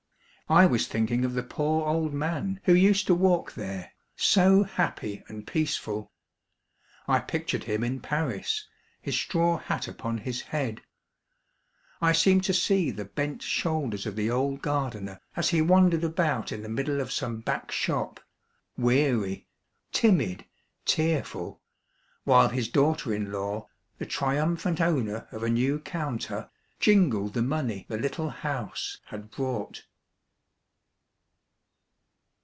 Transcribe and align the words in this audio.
I 0.49 0.65
was 0.65 0.85
thinking 0.85 1.23
of 1.23 1.31
the 1.33 1.43
poor 1.43 1.87
old 1.87 2.13
man 2.13 2.59
who 2.65 2.73
used 2.73 3.07
to 3.07 3.15
walk 3.15 3.53
250 3.53 3.63
Monday 3.63 3.85
Tales, 3.87 3.97
there, 4.17 4.17
so 4.57 4.63
happy 4.63 5.23
and 5.29 5.47
peaceful. 5.47 6.11
I 7.07 7.19
pictured 7.19 7.63
him 7.63 7.85
in 7.85 8.01
Paris, 8.01 8.67
his 9.01 9.15
straw 9.15 9.55
hat 9.59 9.87
upon 9.87 10.17
his 10.17 10.41
head; 10.41 10.81
I 12.01 12.11
seemed 12.11 12.43
to 12.43 12.53
see 12.53 12.91
the 12.91 13.05
bent 13.05 13.41
shoulders 13.41 14.05
of 14.05 14.17
the 14.17 14.29
old 14.29 14.61
gardener 14.61 15.21
as 15.37 15.47
he 15.51 15.61
wan 15.61 15.89
dered 15.89 16.03
about 16.03 16.51
in 16.51 16.63
the 16.63 16.67
middle 16.67 16.99
of 16.99 17.13
some 17.13 17.39
back 17.39 17.71
shop, 17.71 18.19
weary, 18.77 19.47
timid, 19.93 20.43
tearful, 20.83 21.61
while 22.25 22.49
his 22.49 22.67
daughter 22.67 23.13
in 23.13 23.31
law, 23.31 23.69
the 23.99 24.05
triumphant 24.05 24.81
owner 24.81 25.29
of 25.31 25.43
a 25.43 25.49
new 25.49 25.79
counter, 25.79 26.49
jingled 26.77 27.35
the 27.35 27.41
money 27.41 27.85
the 27.87 27.97
little 27.97 28.31
house 28.31 28.97
had 29.05 29.31
brought. 29.31 29.85